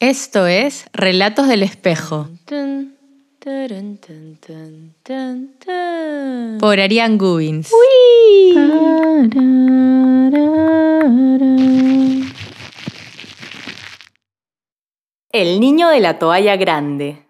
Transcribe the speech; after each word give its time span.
Esto 0.00 0.46
es 0.46 0.86
Relatos 0.94 1.46
del 1.46 1.62
Espejo 1.62 2.26
por 6.58 6.80
Ariane 6.80 7.18
Gubins. 7.18 7.70
El 15.32 15.60
niño 15.60 15.90
de 15.90 16.00
la 16.00 16.18
toalla 16.18 16.56
grande. 16.56 17.22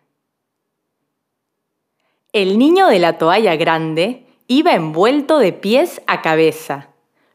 El 2.33 2.57
niño 2.57 2.87
de 2.87 3.01
la 3.01 3.19
toalla 3.19 3.57
grande 3.57 4.27
iba 4.47 4.75
envuelto 4.75 5.41
de 5.41 5.53
pies 5.53 6.03
a 6.07 6.23
cabeza. 6.23 6.91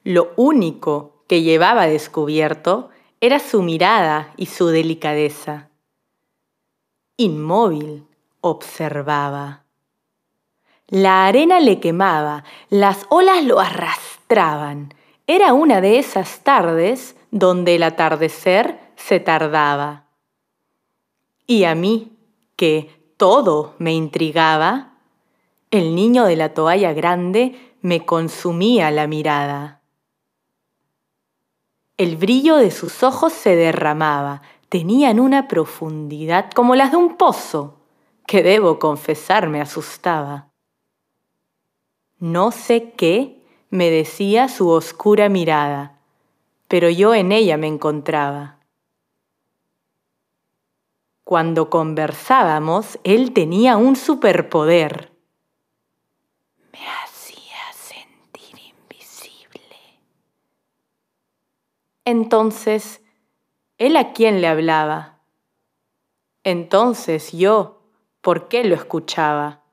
Lo 0.06 0.32
único 0.38 1.26
que 1.28 1.42
llevaba 1.42 1.88
descubierto 1.88 2.90
era 3.26 3.40
su 3.40 3.64
mirada 3.64 4.34
y 4.38 4.46
su 4.46 4.68
delicadeza. 4.68 5.70
Inmóvil 7.18 8.06
observaba. 8.42 9.64
La 10.88 11.26
arena 11.26 11.60
le 11.60 11.80
quemaba, 11.80 12.44
las 12.70 13.08
olas 13.10 13.44
lo 13.44 13.60
arrastraban. 13.60 14.94
Era 15.26 15.54
una 15.54 15.82
de 15.82 15.98
esas 15.98 16.42
tardes 16.42 17.16
donde 17.32 17.76
el 17.76 17.84
atardecer 17.84 18.80
se 18.96 19.20
tardaba. 19.20 20.06
Y 21.48 21.64
a 21.64 21.74
mí, 21.74 22.12
que 22.56 23.14
todo 23.18 23.74
me 23.80 23.94
intrigaba, 23.94 24.94
el 25.72 25.96
niño 25.96 26.26
de 26.26 26.36
la 26.36 26.54
toalla 26.54 26.94
grande 26.94 27.74
me 27.82 28.06
consumía 28.06 28.92
la 28.92 29.08
mirada. 29.08 29.82
El 32.06 32.18
brillo 32.18 32.58
de 32.58 32.70
sus 32.70 33.02
ojos 33.02 33.34
se 33.34 33.56
derramaba, 33.56 34.44
tenían 34.70 35.20
una 35.20 35.48
profundidad 35.48 36.52
como 36.52 36.76
las 36.76 36.92
de 36.92 36.98
un 36.98 37.18
pozo, 37.18 37.80
que 38.28 38.44
debo 38.44 38.78
confesar 38.78 39.50
me 39.50 39.60
asustaba. 39.60 40.52
No 42.20 42.52
sé 42.52 42.92
qué 42.92 43.42
me 43.72 43.90
decía 43.90 44.50
su 44.50 44.70
oscura 44.70 45.30
mirada, 45.30 45.98
pero 46.68 46.92
yo 46.92 47.16
en 47.16 47.32
ella 47.32 47.58
me 47.58 47.66
encontraba. 47.66 48.60
Cuando 51.24 51.72
conversábamos, 51.72 53.00
él 53.04 53.34
tenía 53.34 53.78
un 53.78 53.96
superpoder. 53.96 55.15
Entonces, 62.08 63.02
¿él 63.80 63.98
a 63.98 64.14
quién 64.14 64.40
le 64.40 64.48
hablaba? 64.48 65.24
Entonces 66.44 67.32
yo, 67.32 67.82
¿por 68.22 68.48
qué 68.48 68.64
lo 68.64 68.76
escuchaba? 68.76 69.65